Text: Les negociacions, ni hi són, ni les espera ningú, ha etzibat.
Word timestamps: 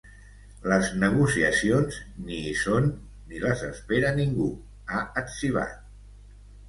Les 0.71 0.87
negociacions, 1.01 1.99
ni 2.29 2.39
hi 2.51 2.53
són, 2.61 2.89
ni 3.33 3.43
les 3.47 3.61
espera 3.71 4.13
ningú, 4.21 4.49
ha 4.97 5.05
etzibat. 5.23 5.81